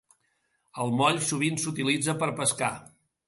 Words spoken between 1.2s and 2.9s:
sovint s'utilitza per pescar.